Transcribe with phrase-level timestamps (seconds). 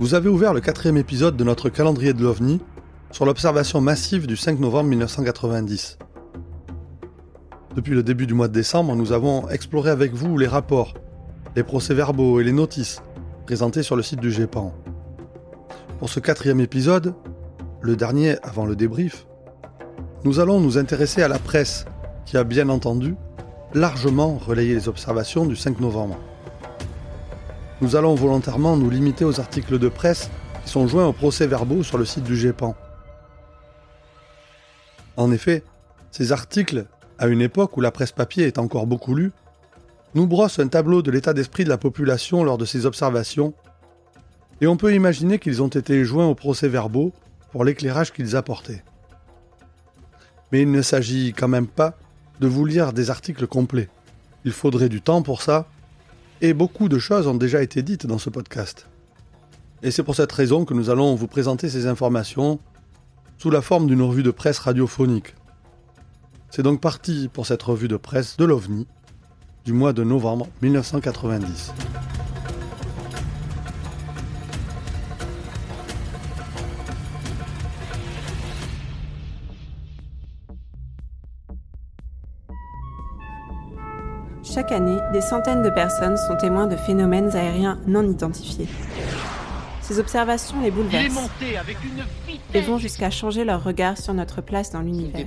[0.00, 2.62] Vous avez ouvert le quatrième épisode de notre calendrier de l'OVNI
[3.10, 5.98] sur l'observation massive du 5 novembre 1990.
[7.76, 10.94] Depuis le début du mois de décembre, nous avons exploré avec vous les rapports,
[11.54, 13.02] les procès-verbaux et les notices
[13.44, 14.72] présentés sur le site du GEPAN.
[15.98, 17.14] Pour ce quatrième épisode,
[17.82, 19.26] le dernier avant le débrief,
[20.24, 21.84] nous allons nous intéresser à la presse
[22.24, 23.16] qui a bien entendu
[23.74, 26.16] largement relayé les observations du 5 novembre.
[27.80, 30.30] Nous allons volontairement nous limiter aux articles de presse
[30.64, 32.76] qui sont joints aux procès-verbaux sur le site du GEPAN.
[35.16, 35.64] En effet,
[36.10, 36.84] ces articles,
[37.18, 39.32] à une époque où la presse papier est encore beaucoup lue,
[40.14, 43.54] nous brossent un tableau de l'état d'esprit de la population lors de ces observations,
[44.60, 47.12] et on peut imaginer qu'ils ont été joints aux procès-verbaux
[47.50, 48.84] pour l'éclairage qu'ils apportaient.
[50.52, 51.96] Mais il ne s'agit quand même pas
[52.40, 53.88] de vous lire des articles complets.
[54.44, 55.66] Il faudrait du temps pour ça,
[56.40, 58.86] et beaucoup de choses ont déjà été dites dans ce podcast.
[59.82, 62.58] Et c'est pour cette raison que nous allons vous présenter ces informations
[63.38, 65.34] sous la forme d'une revue de presse radiophonique.
[66.50, 68.86] C'est donc parti pour cette revue de presse de l'OVNI
[69.64, 71.72] du mois de novembre 1990.
[84.52, 88.66] Chaque année, des centaines de personnes sont témoins de phénomènes aériens non identifiés.
[89.80, 91.30] Ces observations les bouleversent
[92.52, 95.24] et vont jusqu'à changer leur regard sur notre place dans l'univers.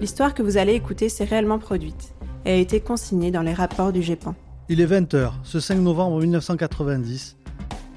[0.00, 3.92] L'histoire que vous allez écouter s'est réellement produite et a été consignée dans les rapports
[3.92, 4.36] du GEPAN.
[4.68, 7.36] Il est 20h, ce 5 novembre 1990,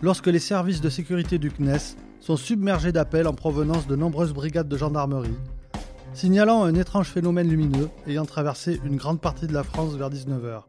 [0.02, 4.68] lorsque les services de sécurité du CNES sont submergés d'appels en provenance de nombreuses brigades
[4.68, 5.38] de gendarmerie,
[6.16, 10.64] signalant un étrange phénomène lumineux ayant traversé une grande partie de la France vers 19h.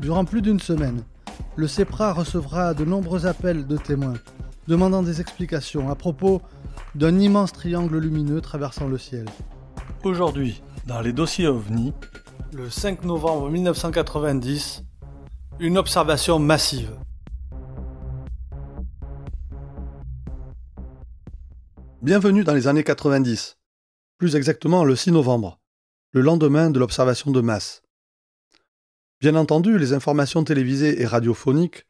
[0.00, 1.02] Durant plus d'une semaine,
[1.56, 4.14] le CEPRA recevra de nombreux appels de témoins,
[4.68, 6.40] demandant des explications à propos
[6.94, 9.26] d'un immense triangle lumineux traversant le ciel.
[10.02, 11.92] Aujourd'hui, dans les dossiers OVNI,
[12.52, 14.84] le 5 novembre 1990,
[15.60, 16.92] une observation massive.
[22.00, 23.57] Bienvenue dans les années 90
[24.18, 25.60] plus exactement le 6 novembre,
[26.12, 27.82] le lendemain de l'observation de masse.
[29.20, 31.86] Bien entendu, les informations télévisées et radiophoniques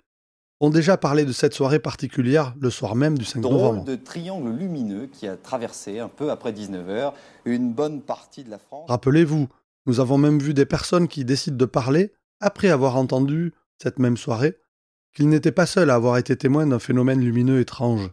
[0.60, 3.84] ont déjà parlé de cette soirée particulière le soir même du 5 Drôle novembre.
[3.84, 7.12] de triangle lumineux qui a traversé un peu après 19h
[7.44, 8.88] une bonne partie de la France.
[8.88, 9.48] Rappelez-vous,
[9.86, 14.16] nous avons même vu des personnes qui décident de parler après avoir entendu, cette même
[14.16, 14.56] soirée,
[15.14, 18.10] qu'ils n'étaient pas seuls à avoir été témoins d'un phénomène lumineux étrange.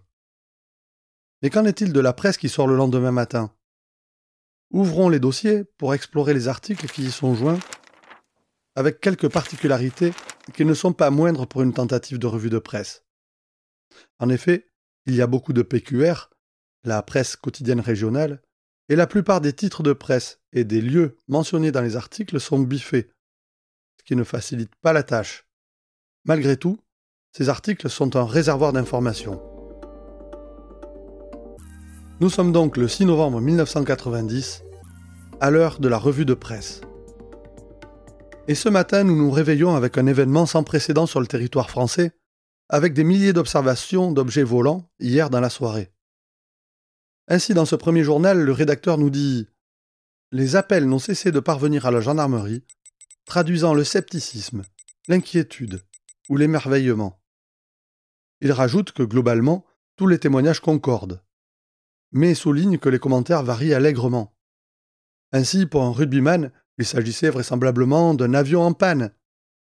[1.42, 3.52] Mais qu'en est-il de la presse qui sort le lendemain matin?
[4.72, 7.60] Ouvrons les dossiers pour explorer les articles qui y sont joints,
[8.76, 10.14] avec quelques particularités
[10.54, 13.06] qui ne sont pas moindres pour une tentative de revue de presse.
[14.20, 14.70] En effet,
[15.06, 16.30] il y a beaucoup de PQR,
[16.84, 18.42] la presse quotidienne régionale,
[18.90, 22.60] et la plupart des titres de presse et des lieux mentionnés dans les articles sont
[22.60, 23.10] biffés,
[23.98, 25.48] ce qui ne facilite pas la tâche.
[26.26, 26.80] Malgré tout,
[27.32, 29.55] ces articles sont un réservoir d'informations.
[32.22, 34.64] Nous sommes donc le 6 novembre 1990,
[35.42, 36.80] à l'heure de la revue de presse.
[38.48, 42.14] Et ce matin, nous nous réveillons avec un événement sans précédent sur le territoire français,
[42.70, 45.92] avec des milliers d'observations d'objets volants hier dans la soirée.
[47.28, 49.50] Ainsi, dans ce premier journal, le rédacteur nous dit
[50.32, 52.64] Les appels n'ont cessé de parvenir à la gendarmerie,
[53.26, 54.62] traduisant le scepticisme,
[55.10, 55.82] l'inquiétude
[56.30, 57.22] ou l'émerveillement.
[58.40, 59.66] Il rajoute que globalement,
[59.98, 61.25] tous les témoignages concordent
[62.12, 64.36] mais souligne que les commentaires varient allègrement.
[65.32, 69.12] Ainsi, pour un rugbyman, il s'agissait vraisemblablement d'un avion en panne,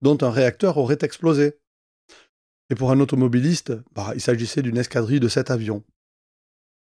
[0.01, 1.59] dont un réacteur aurait explosé.
[2.69, 5.83] Et pour un automobiliste, bah, il s'agissait d'une escadrille de sept avions.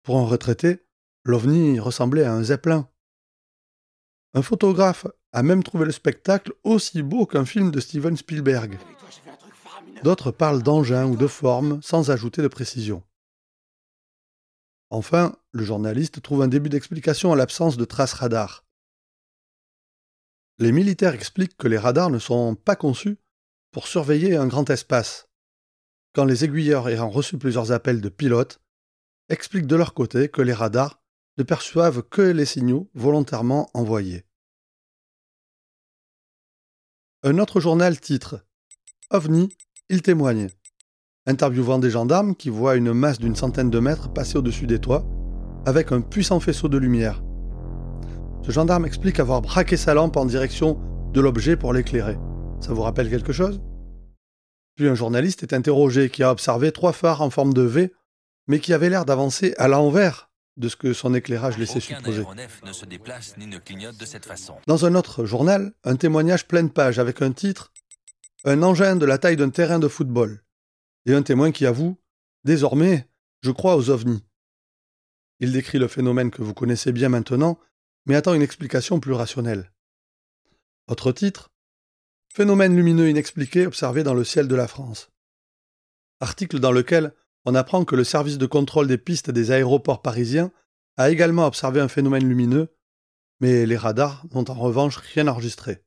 [0.03, 0.85] Pour un retraité,
[1.25, 2.89] l'OVNI ressemblait à un zeppelin.
[4.33, 8.77] Un photographe a même trouvé le spectacle aussi beau qu'un film de Steven Spielberg.
[10.03, 13.03] D'autres parlent d'engins ou de formes sans ajouter de précision.
[14.89, 18.65] Enfin, le journaliste trouve un début d'explication à l'absence de traces radars.
[20.59, 23.17] Les militaires expliquent que les radars ne sont pas conçus
[23.71, 25.27] pour surveiller un grand espace.
[26.13, 28.61] Quand les aiguilleurs ayant reçu plusieurs appels de pilotes
[29.29, 31.01] expliquent de leur côté que les radars
[31.37, 34.25] ne perçoivent que les signaux volontairement envoyés.
[37.23, 38.45] Un autre journal titre
[39.09, 39.49] OVNI,
[39.89, 40.49] il témoigne
[41.25, 45.05] interviewant des gendarmes qui voient une masse d'une centaine de mètres passer au-dessus des toits,
[45.65, 47.23] avec un puissant faisceau de lumière.
[48.45, 50.77] Ce gendarme explique avoir braqué sa lampe en direction
[51.13, 52.17] de l'objet pour l'éclairer.
[52.59, 53.61] Ça vous rappelle quelque chose?
[54.75, 57.93] Puis un journaliste est interrogé qui a observé trois phares en forme de V,
[58.47, 62.25] mais qui avaient l'air d'avancer à l'envers de ce que son éclairage laissait supposer.
[64.67, 67.71] Dans un autre journal, un témoignage pleine page avec un titre
[68.45, 70.43] Un engin de la taille d'un terrain de football.
[71.05, 71.97] Et un témoin qui avoue
[72.43, 73.07] Désormais,
[73.41, 74.23] je crois aux ovnis.
[75.39, 77.59] Il décrit le phénomène que vous connaissez bien maintenant,
[78.05, 79.71] mais attend une explication plus rationnelle.
[80.87, 81.51] Autre titre
[82.33, 85.11] Phénomène lumineux inexpliqué observé dans le ciel de la France.
[86.19, 87.13] Article dans lequel
[87.45, 90.51] on apprend que le service de contrôle des pistes des aéroports parisiens
[90.97, 92.75] a également observé un phénomène lumineux,
[93.39, 95.83] mais les radars n'ont en revanche rien enregistré.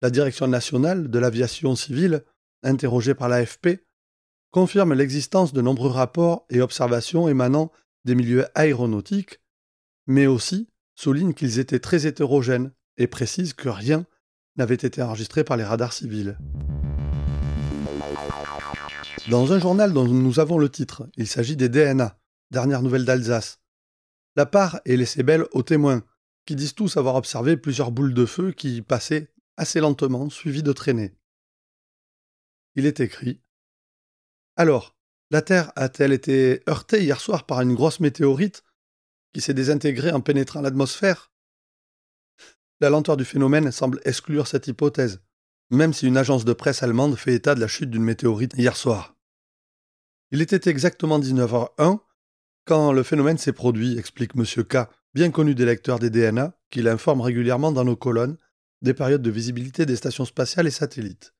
[0.00, 2.24] La Direction nationale de l'aviation civile,
[2.62, 3.87] interrogée par l'AFP,
[4.50, 7.70] confirme l'existence de nombreux rapports et observations émanant
[8.04, 9.40] des milieux aéronautiques,
[10.06, 14.06] mais aussi souligne qu'ils étaient très hétérogènes et précise que rien
[14.56, 16.38] n'avait été enregistré par les radars civils.
[19.30, 22.18] Dans un journal dont nous avons le titre, il s'agit des DNA,
[22.50, 23.60] dernières nouvelles d'Alsace.
[24.36, 26.02] La part est laissée belle aux témoins,
[26.46, 30.72] qui disent tous avoir observé plusieurs boules de feu qui passaient assez lentement, suivies de
[30.72, 31.14] traînées.
[32.74, 33.42] Il est écrit
[34.58, 34.96] Alors,
[35.30, 38.64] la Terre a-t-elle été heurtée hier soir par une grosse météorite
[39.32, 41.30] qui s'est désintégrée en pénétrant l'atmosphère?
[42.80, 45.20] La lenteur du phénomène semble exclure cette hypothèse,
[45.70, 48.76] même si une agence de presse allemande fait état de la chute d'une météorite hier
[48.76, 49.14] soir.
[50.32, 52.00] Il était exactement 19h01
[52.64, 54.44] quand le phénomène s'est produit, explique M.
[54.64, 58.36] K, bien connu des lecteurs des DNA, qui l'informe régulièrement dans nos colonnes
[58.82, 61.32] des périodes de visibilité des stations spatiales et satellites.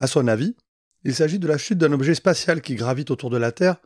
[0.00, 0.56] À son avis,
[1.04, 3.76] il s'agit de la chute d'un objet spatial qui gravite autour de la Terre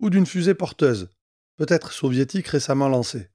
[0.00, 1.08] ou d'une fusée porteuse,
[1.56, 3.28] peut-être soviétique récemment lancée.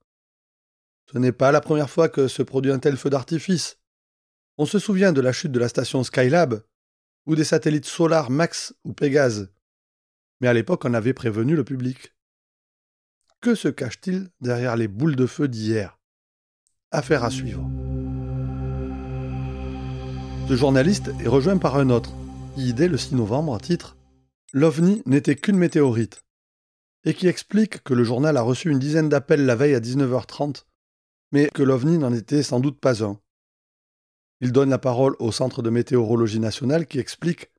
[1.12, 3.78] Ce n'est pas la première fois que se produit un tel feu d'artifice.
[4.58, 6.64] On se souvient de la chute de la station Skylab
[7.26, 9.50] ou des satellites Solar Max ou Pégase
[10.44, 12.14] mais à l'époque on avait prévenu le public.
[13.40, 15.98] Que se cache-t-il derrière les boules de feu d'hier?
[16.92, 17.66] Affaire à suivre.
[20.50, 22.14] Ce journaliste est rejoint par un autre,
[22.56, 23.98] dès le 6 novembre, titre
[24.54, 26.24] L'OVNI n'était qu'une météorite,
[27.04, 30.66] et qui explique que le journal a reçu une dizaine d'appels la veille à 19h30,
[31.32, 33.20] mais que l'OVNI n'en était sans doute pas un.
[34.42, 37.50] Il donne la parole au Centre de météorologie nationale qui explique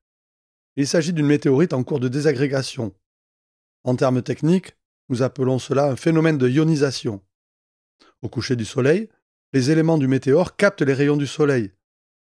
[0.77, 2.93] il s'agit d'une météorite en cours de désagrégation.
[3.85, 4.77] En termes techniques,
[5.09, 7.23] nous appelons cela un phénomène de ionisation.
[8.23, 9.09] Au coucher du Soleil,
[9.53, 11.73] les éléments du météore captent les rayons du Soleil.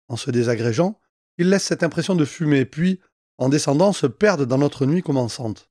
[0.09, 0.99] En se désagrégeant,
[1.39, 3.01] ils laissent cette impression de fumée, puis,
[3.39, 5.71] en descendant, se perdent dans notre nuit commençante.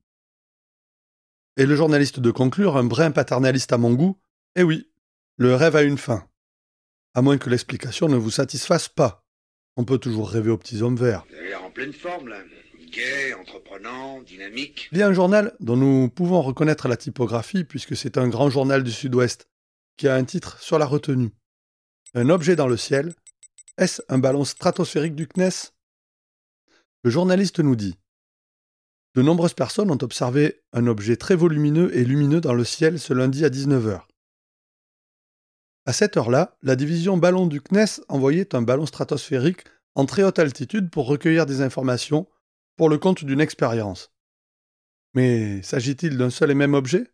[1.57, 4.19] Et le journaliste de conclure, un brin paternaliste à mon goût,
[4.55, 4.89] Eh oui,
[5.37, 6.27] le rêve a une fin.
[7.13, 9.25] À moins que l'explication ne vous satisfasse pas.
[9.77, 11.25] On peut toujours rêver aux petits hommes verts.
[11.63, 12.37] en pleine forme, là
[12.91, 14.89] gai, entreprenant, dynamique.
[14.91, 18.49] Il y a un journal dont nous pouvons reconnaître la typographie puisque c'est un grand
[18.49, 19.47] journal du Sud-Ouest
[19.97, 21.31] qui a un titre sur la retenue.
[22.13, 23.13] Un objet dans le ciel.
[23.81, 25.71] Est-ce un ballon stratosphérique du CNES
[27.01, 27.97] Le journaliste nous dit
[29.15, 33.11] De nombreuses personnes ont observé un objet très volumineux et lumineux dans le ciel ce
[33.11, 34.03] lundi à 19h.
[35.87, 39.63] À cette heure-là, la division ballon du CNES envoyait un ballon stratosphérique
[39.95, 42.29] en très haute altitude pour recueillir des informations
[42.77, 44.11] pour le compte d'une expérience.
[45.15, 47.11] Mais s'agit-il d'un seul et même objet?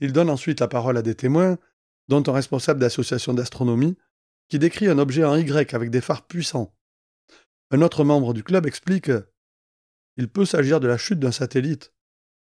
[0.00, 1.56] Il donne ensuite la parole à des témoins,
[2.08, 3.96] dont un responsable d'association d'astronomie,
[4.50, 6.74] qui décrit un objet en Y avec des phares puissants.
[7.70, 9.10] Un autre membre du club explique
[10.16, 11.94] Il peut s'agir de la chute d'un satellite,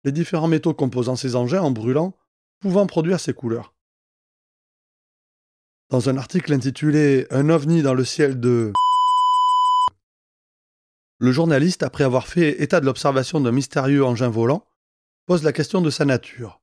[0.05, 2.17] les différents métaux composant ces engins en brûlant
[2.61, 3.75] pouvant produire ces couleurs.
[5.91, 8.73] Dans un article intitulé Un ovni dans le ciel de
[11.19, 14.67] le journaliste, après avoir fait état de l'observation d'un mystérieux engin volant,
[15.25, 16.61] pose la question de sa nature.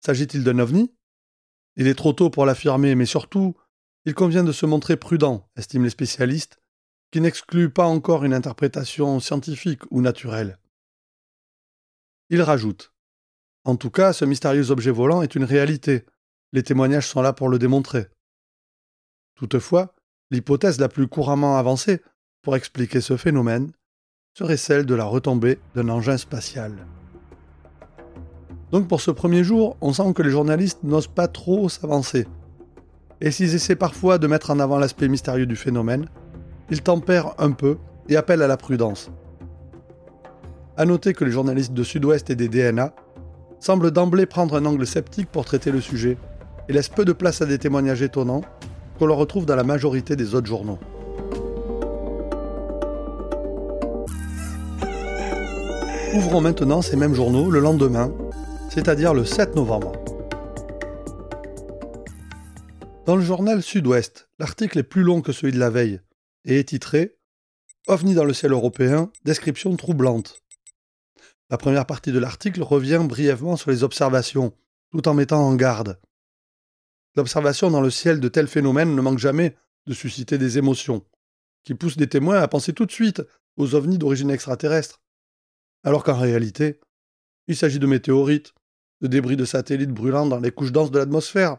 [0.00, 0.94] S'agit-il d'un ovni?
[1.74, 3.56] Il est trop tôt pour l'affirmer, mais surtout,
[4.06, 6.60] il convient de se montrer prudent, estiment les spécialistes,
[7.10, 10.58] qui n'excluent pas encore une interprétation scientifique ou naturelle.
[12.30, 12.92] Il rajoute
[13.64, 16.06] En tout cas, ce mystérieux objet volant est une réalité.
[16.52, 18.06] Les témoignages sont là pour le démontrer.
[19.34, 19.94] Toutefois,
[20.30, 22.00] l'hypothèse la plus couramment avancée
[22.42, 23.72] pour expliquer ce phénomène
[24.34, 26.86] serait celle de la retombée d'un engin spatial.
[28.70, 32.26] Donc pour ce premier jour, on sent que les journalistes n'osent pas trop s'avancer
[33.20, 36.06] et s'ils essaient parfois de mettre en avant l'aspect mystérieux du phénomène,
[36.70, 39.10] ils tempèrent un peu et appellent à la prudence.
[40.76, 42.92] A noter que les journalistes de Sud-Ouest et des DNA
[43.60, 46.18] semblent d'emblée prendre un angle sceptique pour traiter le sujet
[46.68, 48.42] et laissent peu de place à des témoignages étonnants
[48.98, 50.78] qu'on leur retrouve dans la majorité des autres journaux.
[56.14, 58.10] Ouvrons maintenant ces mêmes journaux le lendemain,
[58.70, 59.92] c'est-à-dire le 7 novembre.
[63.06, 66.00] Dans le journal Sud-Ouest, l'article est plus long que celui de la veille
[66.44, 67.16] et est titré
[67.86, 70.42] OVNI dans le ciel européen, description troublante.
[71.48, 74.56] La première partie de l'article revient brièvement sur les observations,
[74.90, 76.00] tout en mettant en garde.
[77.14, 79.54] L'observation dans le ciel de tels phénomènes ne manque jamais
[79.86, 81.06] de susciter des émotions,
[81.62, 83.22] qui poussent des témoins à penser tout de suite
[83.56, 85.00] aux ovnis d'origine extraterrestre,
[85.84, 86.80] alors qu'en réalité,
[87.46, 88.52] il s'agit de météorites,
[89.00, 91.58] de débris de satellites brûlant dans les couches denses de l'atmosphère,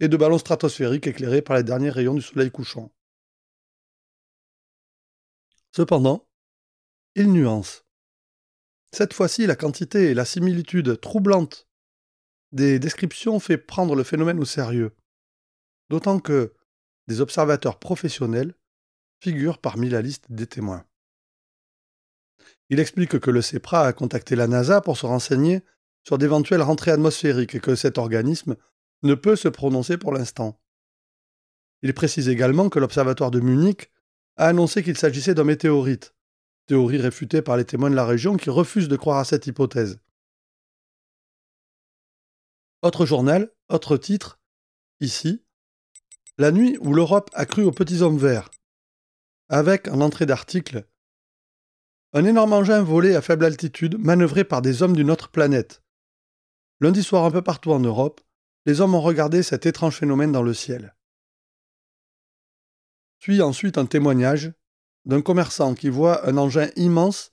[0.00, 2.90] et de ballons stratosphériques éclairés par les derniers rayons du soleil couchant.
[5.72, 6.26] Cependant,
[7.14, 7.84] il nuance.
[8.92, 11.68] Cette fois-ci, la quantité et la similitude troublantes
[12.52, 14.96] des descriptions fait prendre le phénomène au sérieux,
[15.90, 16.54] d'autant que
[17.06, 18.54] des observateurs professionnels
[19.20, 20.84] figurent parmi la liste des témoins.
[22.70, 25.62] Il explique que le CEPRA a contacté la NASA pour se renseigner
[26.04, 28.56] sur d'éventuelles rentrées atmosphériques et que cet organisme
[29.02, 30.60] ne peut se prononcer pour l'instant.
[31.82, 33.90] Il précise également que l'Observatoire de Munich
[34.36, 36.14] a annoncé qu'il s'agissait d'un météorite,
[36.66, 39.98] théorie réfutée par les témoins de la région qui refusent de croire à cette hypothèse.
[42.82, 44.40] Autre journal, autre titre,
[45.00, 45.42] ici,
[46.38, 48.50] La nuit où l'Europe a cru aux petits hommes verts,
[49.50, 50.86] avec en entrée d'article
[52.12, 55.82] un énorme engin volé à faible altitude, manœuvré par des hommes d'une autre planète.
[56.80, 58.20] Lundi soir un peu partout en Europe,
[58.66, 60.94] les hommes ont regardé cet étrange phénomène dans le ciel.
[63.18, 64.52] Suit ensuite un témoignage
[65.04, 67.30] d'un commerçant qui voit un engin immense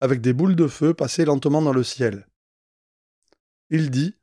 [0.00, 2.26] avec des boules de feu passer lentement dans le ciel.
[3.70, 4.16] Il dit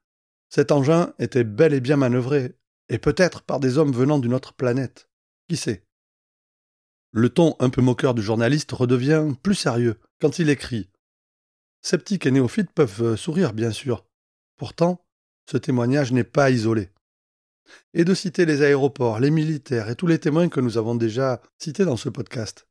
[0.49, 2.55] cet engin était bel et bien manœuvré,
[2.87, 5.09] et peut-être par des hommes venant d'une autre planète.
[5.49, 5.87] Qui sait?
[7.09, 10.91] Le ton un peu moqueur du journaliste redevient plus sérieux quand il écrit.
[11.81, 14.05] Sceptiques et néophytes peuvent sourire, bien sûr.
[14.55, 15.03] Pourtant,
[15.49, 16.89] ce témoignage n'est pas isolé.
[17.93, 21.41] Et de citer les aéroports, les militaires et tous les témoins que nous avons déjà
[21.57, 22.67] cités dans ce podcast.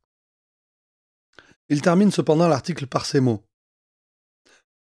[1.69, 3.43] Il termine cependant l'article par ces mots.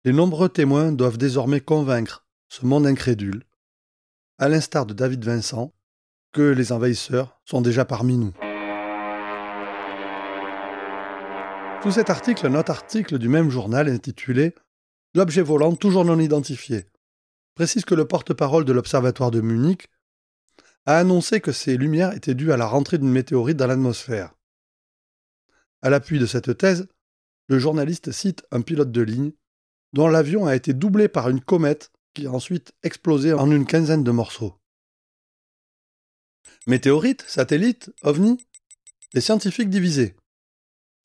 [0.06, 3.44] Les nombreux témoins doivent désormais convaincre ce monde incrédule,
[4.38, 5.74] à l'instar de David Vincent,
[6.32, 8.34] que les envahisseurs sont déjà parmi nous.
[11.84, 14.54] Sous cet article, un autre article du même journal intitulé
[15.14, 16.86] L'objet volant toujours non identifié
[17.58, 19.88] précise que le porte-parole de l'Observatoire de Munich
[20.86, 24.36] a annoncé que ces lumières étaient dues à la rentrée d'une météorite dans l'atmosphère.
[25.82, 26.88] À l'appui de cette thèse,
[27.48, 29.32] le journaliste cite un pilote de ligne
[29.92, 34.04] dont l'avion a été doublé par une comète qui a ensuite explosé en une quinzaine
[34.04, 34.54] de morceaux.
[36.68, 38.38] Météorite, satellite, ovni
[39.16, 40.16] Les scientifiques divisés.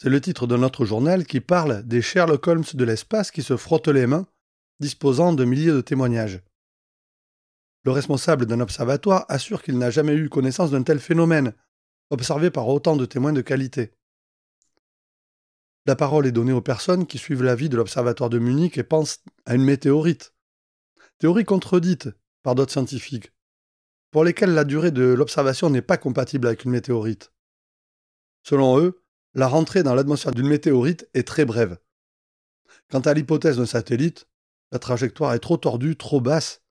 [0.02, 3.56] C'est le titre de notre journal qui parle des Sherlock Holmes de l'espace qui se
[3.56, 4.26] frottent les mains,
[4.82, 6.42] disposant de milliers de témoignages.
[7.84, 11.54] Le responsable d'un observatoire assure qu'il n'a jamais eu connaissance d'un tel phénomène,
[12.10, 13.92] observé par autant de témoins de qualité.
[15.86, 19.20] La parole est donnée aux personnes qui suivent l'avis de l'Observatoire de Munich et pensent
[19.46, 20.34] à une météorite,
[21.18, 22.10] théorie contredite
[22.42, 23.32] par d'autres scientifiques,
[24.10, 27.32] pour lesquels la durée de l'observation n'est pas compatible avec une météorite.
[28.44, 29.02] Selon eux,
[29.34, 31.78] la rentrée dans l'atmosphère d'une météorite est très brève.
[32.90, 34.28] Quant à l'hypothèse d'un satellite,
[34.72, 36.62] la trajectoire est trop tordue, trop basse,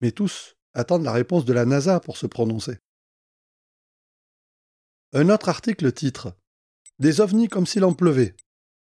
[0.00, 2.78] mais tous attendent la réponse de la NASA pour se prononcer.
[5.12, 6.36] Un autre article titre
[6.98, 8.36] Des ovnis comme s'il en pleuvait,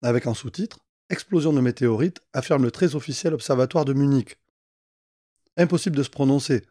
[0.02, 0.78] avec en sous-titre
[1.10, 4.38] Explosion de météorites, affirme le très officiel observatoire de Munich.
[5.56, 6.64] Impossible de se prononcer,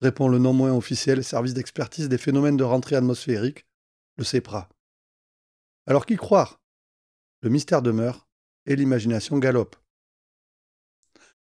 [0.00, 3.66] répond le non moins officiel Service d'expertise des phénomènes de rentrée atmosphérique,
[4.16, 4.68] le CEPRA.
[5.86, 6.62] Alors qui croire?
[7.42, 8.26] Le mystère demeure
[8.64, 9.76] et l'imagination galope.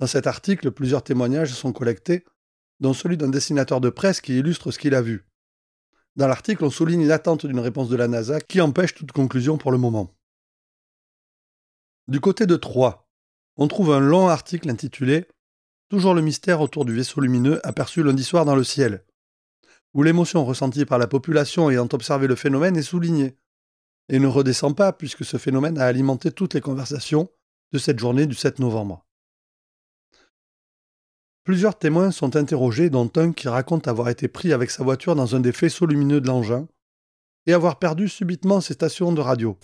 [0.00, 2.24] Dans cet article, plusieurs témoignages sont collectés,
[2.80, 5.26] dont celui d'un dessinateur de presse qui illustre ce qu'il a vu.
[6.16, 9.70] Dans l'article, on souligne l'attente d'une réponse de la NASA qui empêche toute conclusion pour
[9.70, 10.16] le moment.
[12.08, 13.06] Du côté de Troyes,
[13.56, 15.28] on trouve un long article intitulé
[15.90, 19.04] Toujours le mystère autour du vaisseau lumineux aperçu lundi soir dans le ciel,
[19.92, 23.36] où l'émotion ressentie par la population ayant observé le phénomène est soulignée,
[24.08, 27.28] et ne redescend pas puisque ce phénomène a alimenté toutes les conversations
[27.72, 29.04] de cette journée du 7 novembre.
[31.44, 35.34] Plusieurs témoins sont interrogés, dont un qui raconte avoir été pris avec sa voiture dans
[35.34, 36.68] un des faisceaux lumineux de l'engin
[37.46, 39.58] et avoir perdu subitement ses stations de radio.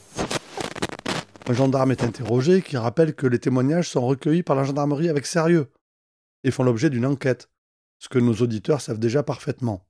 [1.46, 5.26] Un gendarme est interrogé qui rappelle que les témoignages sont recueillis par la gendarmerie avec
[5.26, 5.70] sérieux
[6.44, 7.50] et font l'objet d'une enquête,
[7.98, 9.86] ce que nos auditeurs savent déjà parfaitement.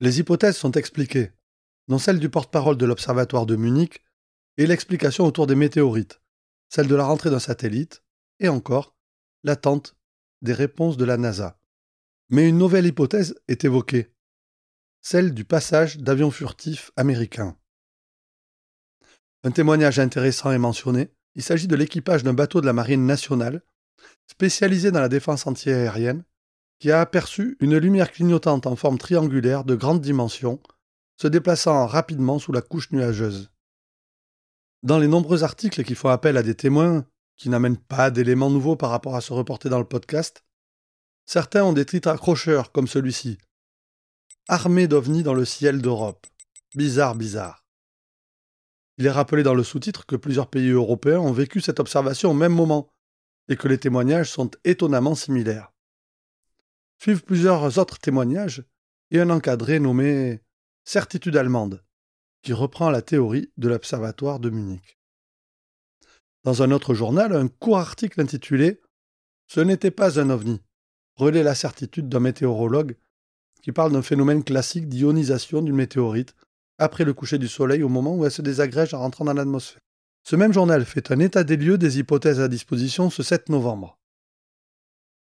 [0.00, 1.32] Les hypothèses sont expliquées,
[1.88, 4.02] dont celle du porte-parole de l'Observatoire de Munich
[4.56, 6.20] et l'explication autour des météorites,
[6.68, 8.04] celle de la rentrée d'un satellite,
[8.38, 8.94] et encore
[9.44, 9.96] l'attente
[10.42, 11.58] des réponses de la NASA.
[12.28, 14.12] Mais une nouvelle hypothèse est évoquée,
[15.00, 17.56] celle du passage d'avions furtifs américains.
[19.42, 21.10] Un témoignage intéressant est mentionné.
[21.34, 23.62] Il s'agit de l'équipage d'un bateau de la Marine nationale,
[24.30, 26.24] spécialisé dans la défense antiaérienne,
[26.78, 30.60] qui a aperçu une lumière clignotante en forme triangulaire de grande dimension,
[31.16, 33.50] se déplaçant rapidement sous la couche nuageuse.
[34.82, 37.04] Dans les nombreux articles qui font appel à des témoins,
[37.40, 40.44] qui n'amènent pas d'éléments nouveaux par rapport à ce reporté dans le podcast,
[41.24, 43.38] certains ont des titres accrocheurs comme celui-ci.
[44.46, 46.26] Armée d'ovnis dans le ciel d'Europe.
[46.74, 47.64] Bizarre, bizarre.
[48.98, 52.34] Il est rappelé dans le sous-titre que plusieurs pays européens ont vécu cette observation au
[52.34, 52.92] même moment
[53.48, 55.72] et que les témoignages sont étonnamment similaires.
[56.98, 58.64] Suivent plusieurs autres témoignages
[59.10, 60.42] et un encadré nommé
[60.84, 61.82] Certitude allemande,
[62.42, 64.99] qui reprend la théorie de l'Observatoire de Munich.
[66.44, 68.80] Dans un autre journal, un court article intitulé
[69.46, 70.60] Ce n'était pas un ovni
[71.20, 72.96] relaie la certitude d'un météorologue
[73.62, 76.34] qui parle d'un phénomène classique d'ionisation d'une météorite
[76.78, 79.82] après le coucher du soleil au moment où elle se désagrège en rentrant dans l'atmosphère.
[80.24, 83.98] Ce même journal fait un état des lieux des hypothèses à disposition ce 7 novembre.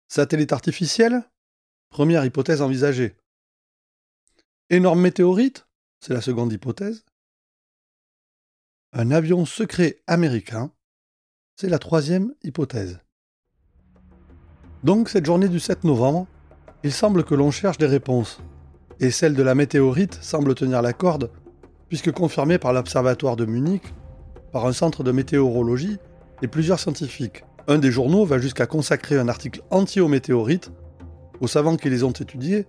[0.08, 1.28] Satellite artificiel
[1.90, 3.16] Première hypothèse envisagée.
[4.70, 5.66] Énorme météorite
[6.00, 7.04] C'est la seconde hypothèse.
[8.92, 10.72] Un avion secret américain
[11.60, 13.00] C'est la troisième hypothèse.
[14.84, 16.28] Donc cette journée du 7 novembre,
[16.84, 18.40] il semble que l'on cherche des réponses.
[19.00, 21.32] Et celle de la météorite semble tenir la corde
[21.88, 23.82] puisque confirmé par l'Observatoire de Munich,
[24.52, 25.98] par un centre de météorologie
[26.42, 27.42] et plusieurs scientifiques.
[27.66, 30.70] Un des journaux va jusqu'à consacrer un article entier aux météorites,
[31.40, 32.68] aux savants qui les ont étudiés,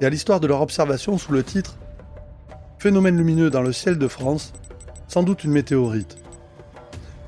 [0.00, 1.78] et à l'histoire de leur observation sous le titre
[2.78, 4.52] Phénomène lumineux dans le ciel de France,
[5.08, 6.19] sans doute une météorite.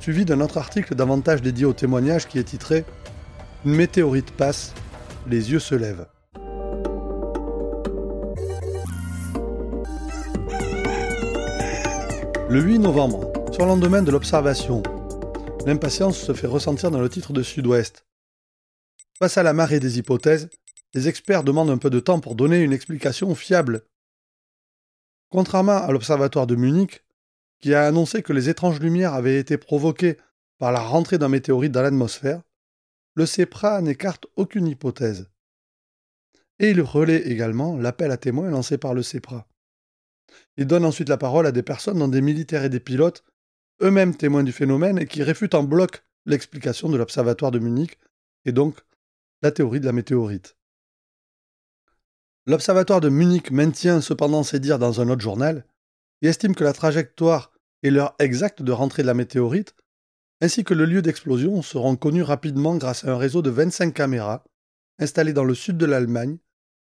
[0.02, 2.84] Suivi d'un autre article davantage dédié au témoignage qui est titré
[3.64, 4.74] Une météorite passe,
[5.28, 6.08] les yeux se lèvent.
[12.48, 14.82] Le 8 novembre, sur le lendemain de l'observation,
[15.66, 18.04] l'impatience se fait ressentir dans le titre de Sud-Ouest.
[19.20, 20.50] Face à la marée des hypothèses,
[20.94, 23.82] les experts demandent un peu de temps pour donner une explication fiable.
[25.30, 27.04] Contrairement à l'Observatoire de Munich,
[27.62, 30.18] qui a annoncé que les étranges lumières avaient été provoquées
[30.58, 32.42] par la rentrée d'un météorite dans l'atmosphère,
[33.14, 35.30] le CEPRA n'écarte aucune hypothèse.
[36.58, 39.48] Et il relaie également l'appel à témoins lancé par le CEPRA.
[40.56, 43.24] Il donne ensuite la parole à des personnes, dont des militaires et des pilotes,
[43.80, 47.98] eux-mêmes témoins du phénomène et qui réfutent en bloc l'explication de l'Observatoire de Munich
[48.44, 48.80] et donc
[49.40, 50.56] la théorie de la météorite.
[52.46, 55.64] L'Observatoire de Munich maintient cependant ses dires dans un autre journal
[56.22, 57.51] et estime que la trajectoire
[57.82, 59.74] et l'heure exacte de rentrée de la météorite,
[60.40, 64.44] ainsi que le lieu d'explosion, seront connus rapidement grâce à un réseau de 25 caméras
[64.98, 66.38] installées dans le sud de l'Allemagne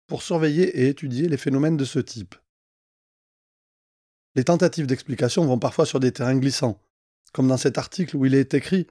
[0.08, 2.36] pour surveiller et étudier les phénomènes de ce type.
[4.36, 6.80] Les tentatives d'explication vont parfois sur des terrains glissants,
[7.34, 8.88] comme dans cet article où il est écrit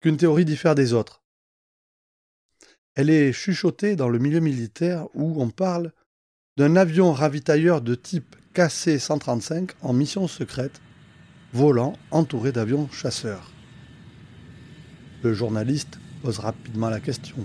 [0.00, 1.22] qu'une théorie diffère des autres.
[2.94, 5.92] Elle est chuchotée dans le milieu militaire où on parle
[6.56, 10.80] d'un avion ravitailleur de type KC-135 en mission secrète,
[11.56, 13.50] volant entouré d'avions chasseurs.
[15.22, 17.36] Le journaliste pose rapidement la question.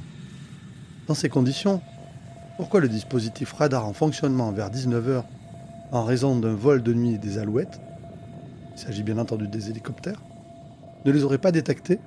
[1.08, 1.82] Dans ces conditions,
[2.58, 5.24] pourquoi le dispositif radar en fonctionnement vers 19h
[5.93, 7.80] en raison d'un vol de nuit des alouettes,
[8.76, 10.21] il s'agit bien entendu des hélicoptères,
[11.06, 12.00] ne les aurait pas détectés?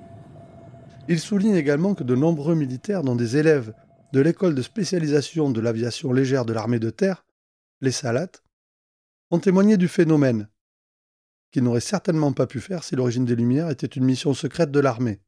[1.07, 3.73] Il souligne également que de nombreux militaires, dont des élèves
[4.13, 7.25] de l'école de spécialisation de l'aviation légère de l'armée de terre,
[7.81, 8.29] les Salat,
[9.31, 10.47] ont témoigné du phénomène,
[11.55, 14.79] qu'ils n'auraient certainement pas pu faire si l'origine des Lumières était une mission secrète de
[14.81, 15.21] l'armée.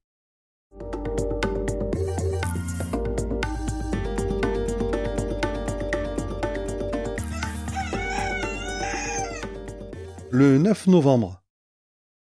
[10.30, 11.42] Le 9 novembre,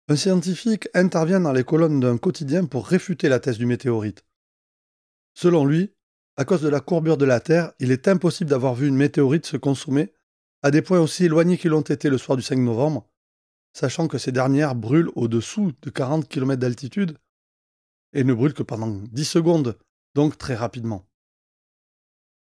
[0.08, 4.26] un scientifique intervient dans les colonnes d'un quotidien pour réfuter la thèse du météorite.
[5.36, 5.94] Selon lui,
[6.38, 9.46] à cause de la courbure de la Terre, il est impossible d'avoir vu une météorite
[9.46, 10.12] se consommer
[10.64, 13.11] à des points aussi éloignés qu'ils l'ont été le soir du 5 novembre,
[13.74, 17.18] sachant que ces dernières brûlent au-dessous de 40 km d'altitude
[18.14, 19.78] et ne brûlent que pendant 10 secondes,
[20.16, 21.06] donc très rapidement.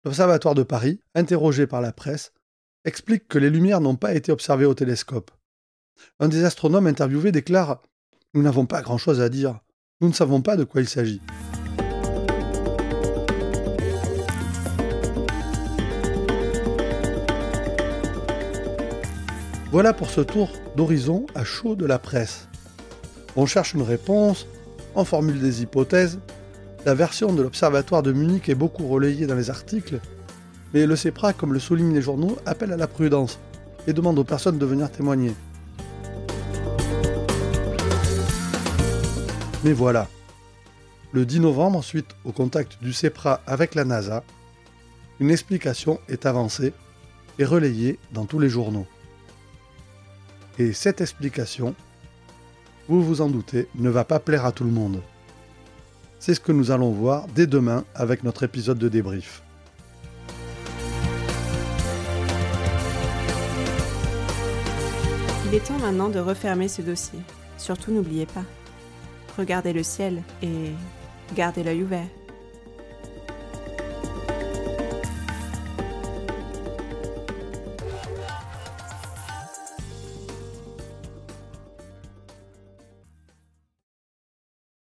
[0.03, 2.31] L'Observatoire de Paris, interrogé par la presse,
[2.83, 5.31] explique que les lumières n'ont pas été observées au télescope.
[6.19, 7.81] Un des astronomes interviewés déclare
[8.33, 9.59] Nous n'avons pas grand-chose à dire.
[10.01, 11.21] Nous ne savons pas de quoi il s'agit.
[19.71, 22.47] Voilà pour ce tour d'horizon à chaud de la presse.
[23.35, 24.47] On cherche une réponse,
[24.95, 26.19] on formule des hypothèses,
[26.85, 29.99] la version de l'Observatoire de Munich est beaucoup relayée dans les articles,
[30.73, 33.39] mais le CEPRA, comme le soulignent les journaux, appelle à la prudence
[33.87, 35.33] et demande aux personnes de venir témoigner.
[39.63, 40.07] Mais voilà,
[41.11, 44.23] le 10 novembre, suite au contact du CEPRA avec la NASA,
[45.19, 46.73] une explication est avancée
[47.39, 48.85] et relayée dans tous les journaux.
[50.57, 51.75] Et cette explication,
[52.87, 55.01] vous vous en doutez, ne va pas plaire à tout le monde.
[56.19, 59.43] C'est ce que nous allons voir dès demain avec notre épisode de débrief.
[65.47, 67.19] Il est temps maintenant de refermer ce dossier.
[67.57, 68.43] Surtout n'oubliez pas,
[69.37, 70.71] regardez le ciel et
[71.35, 72.07] gardez l'œil ouvert.